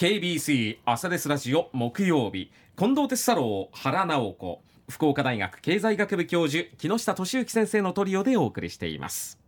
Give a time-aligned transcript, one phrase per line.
[0.00, 2.50] KBC 朝ですラジオ木曜日。
[2.74, 4.62] 近藤哲太郎原直子。
[4.88, 9.38] 福岡大学経済学部教授木下俊之先生のトリオでお送りしています。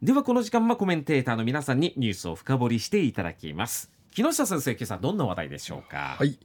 [0.00, 3.90] ではこの時間はコメンテーターの皆さんにニュースを深掘りしていただきます。
[4.14, 6.16] 木下先生今朝どんな話題でしょうか？
[6.18, 6.38] はい。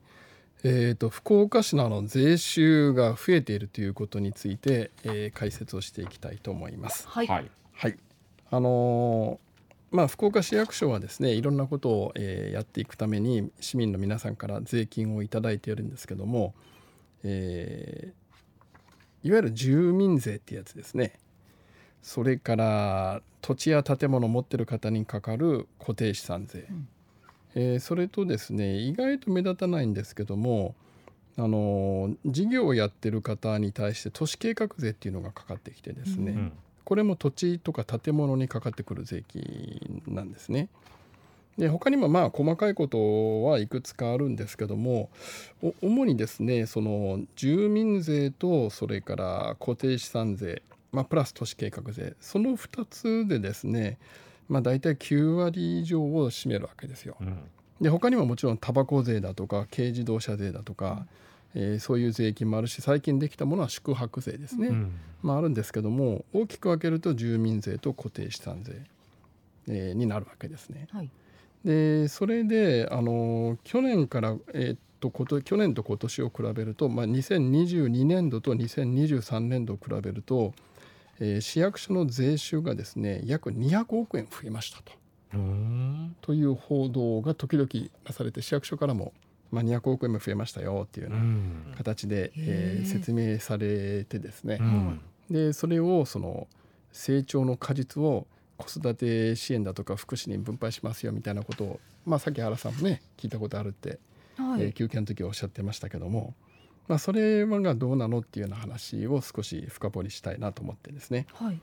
[0.65, 7.07] えーと、福岡市のあの税収が増えているということについて、えー、解説をしていきたいと思います。
[7.07, 7.49] はい、はい、
[8.51, 9.44] あのー、
[9.95, 16.53] まあ、福岡市役所はですねいろんなことを、えー、やっていくために市民の皆さんから税金を頂いているんですけども、
[17.23, 21.13] えー、いわゆる住民税ってやつですね。
[22.01, 26.87] それから土地や建物を持ってる方にかかる固定資産税、うん。
[27.55, 30.75] えー、それとですね意外と目立たないんですけども
[31.37, 36.53] あの事業をやってる方に対して都市計画税っていうのがかかってきてですね、うん、
[36.85, 40.69] これも土地とか建物にかかってくる税金なんですね。
[41.57, 45.09] で他にもまあ細かいことはいくつかあるんですけども
[45.81, 53.97] 主にですねその住民税とそれから固定資産税、まあ、プラス都市計画税その2つでですね
[54.47, 57.15] まあ、大体9割以上を占めるわけですよ。
[57.19, 57.37] うん、
[57.81, 61.07] で他にももちろんタバコ税だとか軽自動車税だとか、うん、
[61.55, 68.81] えー、そういう税金もあるし最近できたものは宿泊税ですね、うん、まあ、あるんですけども大きく分けると住民税と固定資産税、
[69.67, 70.87] えー、になるわけですね。
[70.91, 71.09] はい、
[71.63, 80.53] でそれであの去年から、えー、っとこと去年と今年を比べると、まあ、2022年度と2023年度を比べると
[81.19, 84.93] えー、市役所の税収がですね約200億円増えましたと。
[86.21, 87.67] という報道が時々
[88.05, 89.11] なされて市役所からも、
[89.51, 91.17] まあ、200億円も増えましたよっていうよう
[91.69, 94.59] な形で、えー、説明されてですね、
[95.29, 96.47] でそれをその
[96.91, 103.99] 成長の果実を子育て支援だとか福祉に分配しますよみたいなことを、まあ、さっき原さんもね聞いたことあるって、
[104.37, 106.33] はい、えー、休憩の時おっしゃってましたけども、
[106.87, 111.25] まあ、それがどうなのっていうような話を少し深掘りしたいなと思ってですね。
[111.33, 111.59] はい、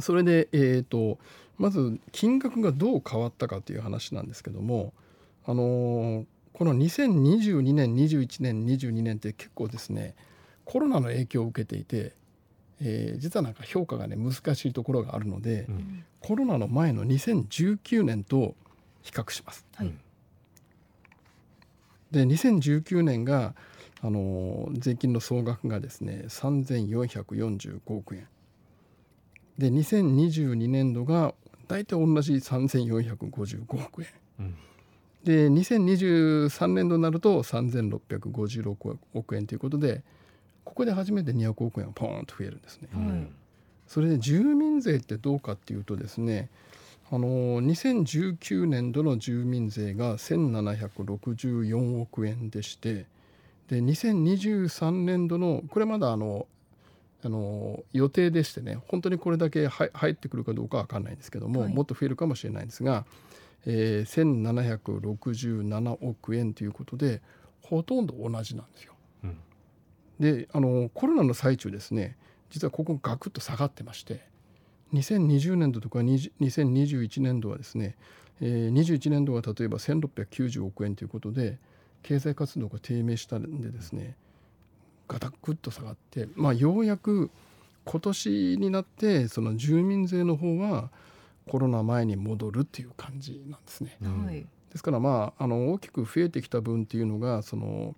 [0.00, 1.18] それで、えーと、
[1.58, 4.94] まず金額がどう変わったかという話なんですけども、
[5.44, 10.14] あのー、この2022年21年22年って結構ですね
[10.64, 12.14] コロナの影響を受けていて、
[12.80, 18.54] えー、実はなんか評価がね難しいところがあるので、うん、コロナの前の2019年と
[19.02, 19.66] 比較します。
[19.74, 19.92] はい、
[22.10, 23.54] で2019年が
[24.02, 28.28] あの税金の総額がですね3445億円。
[29.58, 31.34] で2022年度が
[31.68, 34.08] 大体同じ3455億円、
[34.40, 34.56] うん、
[35.24, 40.02] で2023年度になると3656億円ということで
[40.64, 42.88] ここで初めて200億円がポーンと増えるんですね。
[42.94, 43.34] うん、
[43.86, 46.48] それで住民税ってどうかっていうとですね
[47.10, 53.06] あの2019年度の住民税が1764億円でして
[53.68, 56.46] で2023年度のこれまだあの
[57.22, 63.04] あの予定でしてね本当にこれだけ入ってくるかどうかは分かんないんですけども、はい、もっと増えるかもしれないんですが、
[63.66, 67.20] えー、1767億円ということで
[67.62, 68.94] ほとんど同じなんですよ。
[69.24, 69.36] うん、
[70.18, 72.16] であのコロナの最中ですね
[72.50, 74.24] 実はここガクッと下がってまして
[74.92, 77.96] 2020年度とか2021年度はですね、
[78.40, 81.58] えー、21年度は例えば1690億円ということで
[82.02, 84.16] 経済活動が低迷したんでですね
[85.06, 87.30] ガタッと下がって、まあ、ようやく
[87.84, 90.90] 今年になってその住民税の方は
[91.50, 93.96] コロナ前に戻るっていう感じなんですね。
[94.02, 97.96] はい、ですからまああの大きく増えてきた分っていうのがその、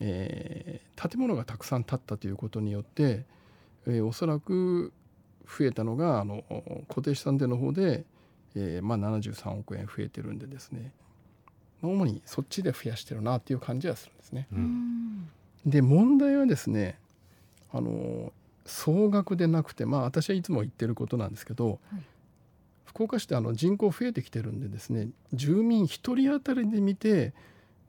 [0.00, 3.24] えー、建物がたくさん建ったということによって、
[3.86, 4.92] えー、おそらく
[5.46, 6.42] 増えたのがあの
[6.88, 8.04] 固定資産税の方で、
[8.56, 10.90] えーまあ、73億円増えてるんでですね。
[11.82, 14.48] 主にそっちで増やしてるなっていう感じはするんですね。
[14.52, 15.30] うん、
[15.64, 16.98] で問題はですね
[17.72, 18.32] あの
[18.66, 22.02] 総額でなくてまあ私はいつも言ってることなんですけど、はい、
[22.90, 27.32] 福岡市ってあの人口増えてきてるんでですね住民1人当たりで見て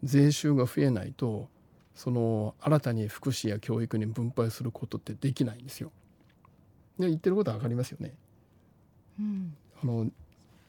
[0.04, 1.50] 税収が増えないと
[1.96, 5.92] その新たに福祉や教育に分配することってできないんですよ。
[7.00, 8.14] で言ってることは分かりますよね。
[9.20, 10.12] うん、あの1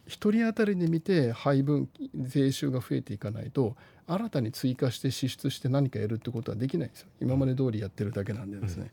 [0.09, 3.77] 人当たりで見て配分税収が増えていかないと
[4.07, 8.91] 新たに追加して支出して何かやるってことはできないんですよ今まで通りやってるだけなんでですね。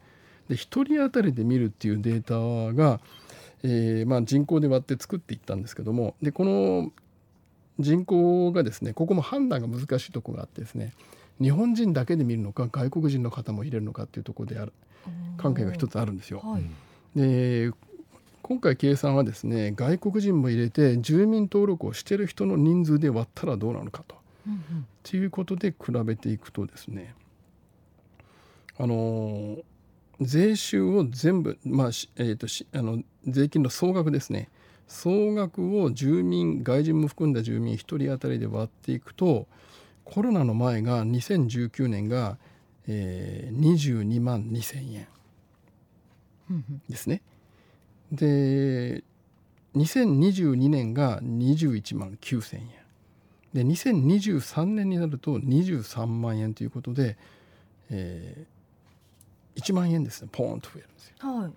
[0.49, 2.99] で1人当たりで見るっていうデータが、
[3.63, 6.91] えー、まあ、人口で割って作っていったんですけどもでこの
[7.79, 10.93] 人口がですねここも判断が難しいとこがあってですね
[11.41, 14.73] 日本人だけで見るのか外国人の方も入れるのかっていうところである
[15.37, 16.41] 関係が一つあるんですよ。
[16.43, 16.63] はい、
[17.15, 17.71] で
[18.41, 24.15] 今回計算はですね外国人も入れて住民登録をしてる人の人数で割ったらどうなのかと。
[24.47, 27.15] うんということで比べていくとですね
[28.77, 29.57] あの
[30.21, 31.87] 税収を全部、まあ
[32.17, 34.49] えー、としあの税金の総額ですね
[34.87, 39.47] 総額を住民外人も含んだ住民1人当たりで割っていくと
[40.03, 42.37] コロナの前が2019年が、
[42.87, 45.07] えー、22万2,000円
[46.89, 47.21] ですね。
[48.11, 49.03] で
[49.75, 52.69] 2022年が21万9,000円
[53.53, 57.17] で2023年になると23万円ということで、
[57.91, 58.58] えー、
[59.59, 61.15] 1万円ですねポーンと増えるんですよ。
[61.19, 61.51] はい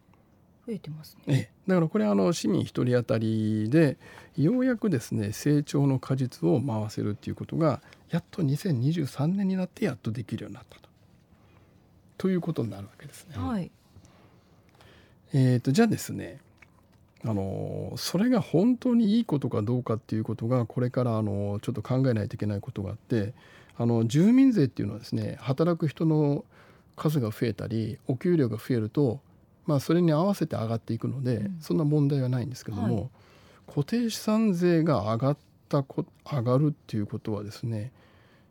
[0.65, 3.97] 増えてますねええ、だからこれはあの市民1人当たりで
[4.37, 10.89] ようやくですね成長の果実を回せるっていうことがやっと2023年になってやっとできるようになったと。
[12.19, 13.35] ということになるわけですね。
[13.37, 13.71] はい
[15.33, 16.39] えー、とじゃあですね
[17.25, 23.33] あのそれが本当にいいことかどうかっていうことがこれからあのちょっと考えないといけないことがあって
[23.77, 26.45] あの住民税っていうのはですね働く人の
[26.97, 29.21] 数が増えたりお給料が増えると、
[29.67, 31.57] まあ、それに合わせて上がっていくので、うん。
[31.61, 33.11] そんな問題はないんですけども、はい。
[33.67, 35.37] 固定資産税が上がっ
[35.69, 37.93] たこ上がるっていうことはですね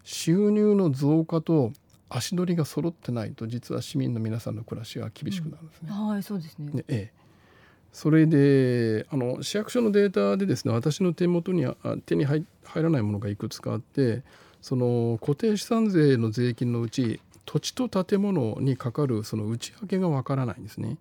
[0.03, 1.71] 収入の増加と
[2.09, 5.91] 足取りが揃ってないと実は市民の皆さんの暮らしは厳しくなるんですね。
[5.91, 6.71] はいそうですね。
[6.71, 7.13] ねええ、
[7.93, 14.23] それであの市役所のデータでですね私の手元にはあ手に入入らないものがいくつかあって
[14.61, 20.95] その固定資産税の税金のうち土地と建物にかかるその内訳がわからないんですね。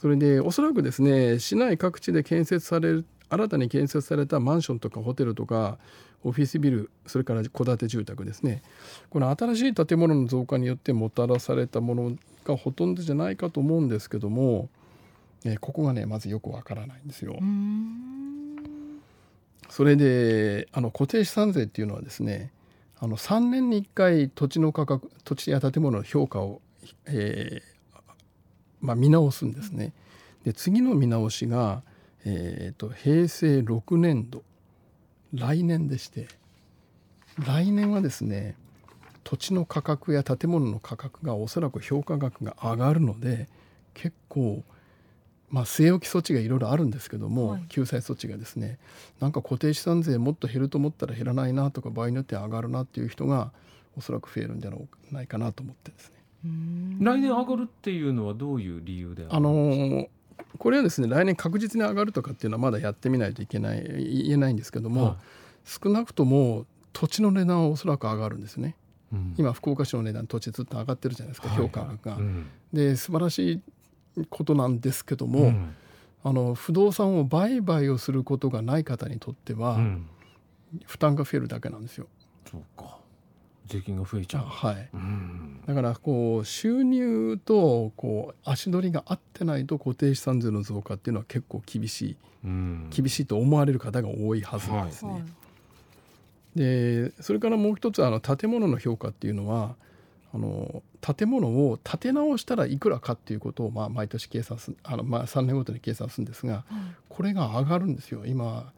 [0.00, 5.76] それでおそらくですね市内各地で建設される新たに建設されたマンションとかホテルとか
[6.22, 8.62] オフィスビルそれから戸建て住宅ですね。
[9.10, 12.16] この新しい建物の増加によってもたらされたもの
[12.46, 14.70] がほとんどじゃないかと思うんですけども、
[15.44, 17.36] えーここがねまずよくわからないんですよ。
[19.68, 22.50] それであの固定資産税っていうのはですね
[23.04, 26.62] あの3年に1回土地の価格土地や建物の評価を、
[27.04, 28.00] えー
[28.80, 29.92] まあ、見直すんですね。
[30.42, 31.82] で次の見直しが、
[32.24, 34.42] えーと平成6年度
[35.34, 36.28] 来年でして
[37.46, 38.56] 来年はですね
[39.22, 43.48] 土地の価格や建物の価格がおそらく評価額が上がるので
[43.92, 44.62] 結構
[45.50, 47.64] まあ据え置き措置がいろいろあるんですけども、はい。
[47.68, 48.78] 救済措置がですね
[49.20, 53.52] なんか固定資産税もっと減ると思ったら減らないなとか場合によっては上がるなっていう人が
[53.96, 54.72] おそらく増えるんじゃ
[55.12, 56.14] ないかなと思ってですね。
[57.00, 60.08] 来年上がるっていうのはどういう理由であのー
[60.58, 63.82] これはですね来年確実に上がるとかっていうのはまだやってみないといけない
[64.24, 65.16] 言えないんですけども、は
[65.64, 68.76] 少なくとも土地の値段はおそらく上がるんですね。
[69.12, 69.34] いうん。
[69.36, 71.56] 今福岡市の値段土地ずっと上がってるじゃないですか、はい。
[71.58, 72.16] 評価額が。
[72.16, 72.46] うん。
[72.72, 73.60] で素晴らしい
[74.30, 75.74] ことなんですけども、うん。
[76.26, 80.06] あの不動産を売買をすることがない方にとっては、うん。
[80.86, 82.06] 負担が増えるだけなんですよ。
[82.50, 82.98] そうか。
[83.66, 84.44] 税金が増えちゃう。
[84.44, 85.60] はい、うん。
[85.66, 92.90] だからこう収入とこう足取りが合ってないと固定資産税の増加っていうのは結構厳しいうん。
[92.90, 95.12] 厳しいと思われる方が多いはずなんですね。
[95.12, 95.22] はい。
[96.56, 99.74] でそれからもう一つあの建物の評価っていうのは
[100.34, 106.64] あの建物を建て直したらいくらかっていうことを、まあ、毎年計算すあの、まあ、3年ごとに計算するんですがはい。
[107.08, 108.26] これが上がるんですよ。
[108.26, 108.72] 今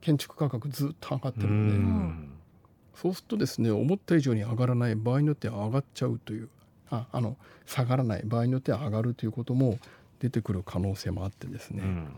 [0.00, 2.32] 建築価格ずっと上がってうるので、ん。
[2.94, 6.48] そうするとですね思った以上に上がらない場合によっては上がっちゃうという
[6.90, 7.36] ああの
[7.66, 9.78] 下がらない場合によっては上がるということも
[10.20, 12.08] 出てくる可能性もあってですね、うん。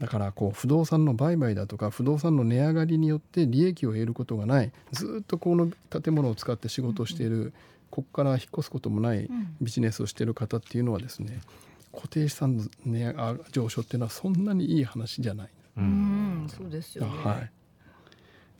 [0.00, 7.52] だからこう不動産の売買だとか不動産の値上がりによって利益を得ることがないずっとこの建物を使って仕事をしている、
[7.92, 9.56] ここから引っ越すこともないうん。
[9.60, 11.40] ビジネスをしている方っていうのはですね
[11.92, 13.14] 固定資産の値
[13.52, 15.48] 上昇っていうのはそんなにいい話じゃない。
[15.76, 17.10] ううんんそうですよね。
[17.22, 17.40] は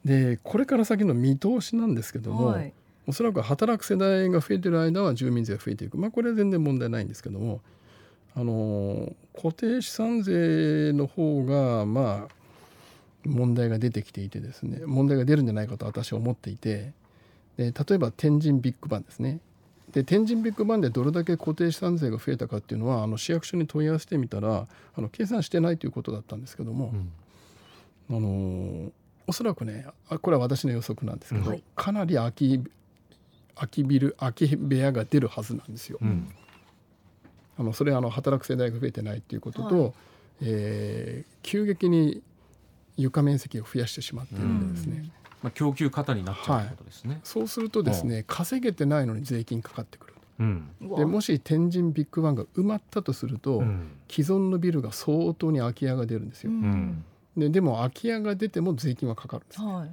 [0.05, 2.73] い、でこれから先の見通しなんですけども、はい。
[3.07, 5.99] おそらく働く世代が増えてる間は住民税が増えていく。
[5.99, 7.61] まあこれは全然問題ないんですけども
[8.35, 12.43] あの固定資産税の方がまあ
[13.25, 16.93] 問題が出てきていてですね問題が出るんじゃないかと私は思っていて
[17.57, 19.41] で例えば天神ビッグバンですね。
[19.93, 24.67] で天神ビッグバンでどれだけ固定資産税が増えたかっていうのはあの市役所に問い合わせてみたら
[24.97, 26.93] あの計算してないということだったんですけども、
[28.09, 28.17] うん。
[28.17, 28.93] あのー
[29.25, 31.63] おそらくねあこれは私の予測なんですけど、はい。
[31.77, 32.61] かなり空き
[33.55, 35.99] 空きビル空き部屋が出るはずなんですよ。
[36.03, 36.29] うん。
[37.59, 39.93] あのそれはあの働く世代が増えてないっていうことと、は
[40.41, 42.23] えー急激に
[42.97, 45.05] 床面積を増やしてしまっているんでですね、
[45.43, 47.21] まあ供給過多になっちゃうってことですね。
[47.25, 50.69] そうするとですね稼げてないのに税金かかってくるうん。
[50.97, 53.91] でもし天神ビッグバンが埋まったとすると、うん。
[54.11, 56.53] 既存のビルが相当に空き家が出るんですよ。
[57.37, 59.91] ででも空き家が出ても税金はかかるんですはい。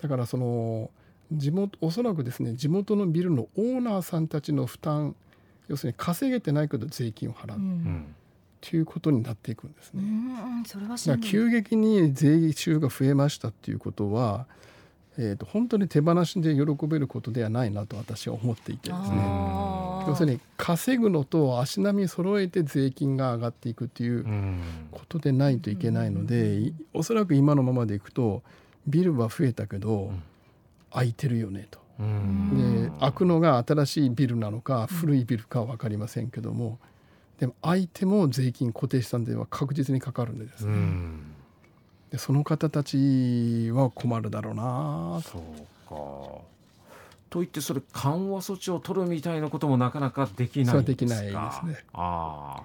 [0.00, 0.90] だからその
[1.32, 5.16] 地元おそらくですね地元のビルのオーナーさんたちの負担
[5.68, 7.56] 要するに稼げてないけど税金を払う。
[7.56, 7.58] う。
[7.58, 8.14] っうん。
[8.60, 10.02] ていうことになっていくんですうね。
[10.02, 11.16] ん、それはしんどい。
[11.16, 14.46] だから急激に税収が増えましたっていうことは、
[15.18, 19.16] えー、と本当に手放しで喜べることではないなと私は思っていてですね。
[20.06, 24.60] 要するに稼ぐのと足並み揃えて税金が上がっていくっていううん。
[24.90, 26.26] ことでないといけないのうん。
[26.26, 28.42] でいおそらく今のままでいくと
[28.86, 30.22] ビルは増えたけどん。
[30.92, 31.80] 空いてるよねと。
[31.98, 32.90] うん。
[32.90, 36.78] で開くのが新しいビルなのか古いビルかは分かりませんけども
[37.40, 41.20] でも空いても税金固定資産税は確実にかかるんでですうねん
[42.10, 46.44] でその方たちは困るだろうなとそうか。
[47.28, 50.82] といってそれ緩和措置を取るみたいなこともなかなかできないんですか？
[50.82, 51.34] できないです
[51.66, 52.62] ねあ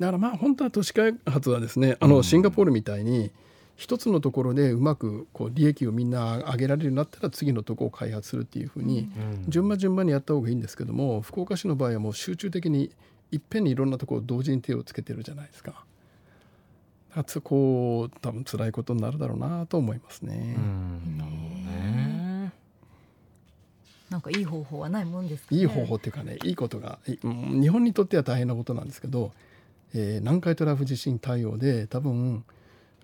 [0.00, 3.30] だからまあ本当は都市開発はですねあうんのシンガポールみたいに
[3.76, 9.08] 一つのところでうまくこう利益をみんな上げられるようになったら次のところを開発するっていうふうに
[9.48, 12.90] 順番順番にやった方がいいんですけども福岡市の場合はもう集中的に
[13.30, 15.84] いっぺんにいろんなところを同時に手をつけてるじゃないですか。
[17.14, 20.54] だかこ多分辛いことになるだろうなと思いますね。
[20.56, 22.52] うんなるほどね。
[24.10, 25.60] なんかいい方法はないもんですかね。
[25.60, 29.32] いい方法っていうかねいいことがいうん日本にとっては大変なことなんですけど、
[29.94, 32.44] えー南海トラフ地震対応で多分、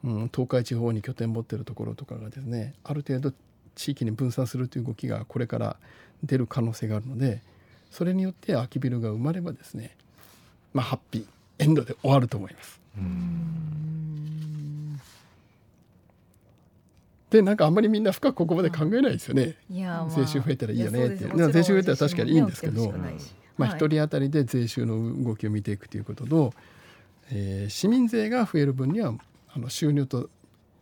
[0.04, 3.32] うん、東海地方に拠点持ってるところとかがですねある程度
[3.74, 5.76] 地域に分散するという動きがこれから
[6.22, 7.42] 出る可能性があるので
[7.90, 9.96] それによって空きビルが生まればですね
[10.72, 11.26] まあハッピー
[11.58, 12.85] エンドで終わると思います。
[17.30, 19.56] でなんかあんまりみんな深くここまで考えないですよね。
[19.68, 26.52] いや、まあ、税収増えたらいいよねって税収増えたら確かにいいんですけどまあ、はい一人当たりで税収の動きを見ていくということと、
[27.30, 29.14] えー市民税が増える分には
[29.54, 30.28] あの収入と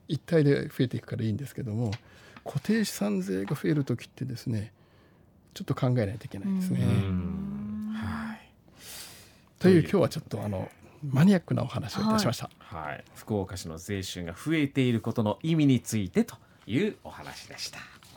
[0.08, 1.92] 一体で増えていくからいいんですけども
[2.44, 4.72] 固定資産税が増える時ってですね
[5.54, 6.80] ちょっと考えないといけないですね。
[6.80, 8.40] うんはい。
[9.60, 10.68] という今日はちょっとあの
[11.10, 12.50] マニアックなお話をいたしました。
[12.58, 13.04] はい。
[13.14, 17.78] 福岡市の税収が増えていることの意味についてというお話でした。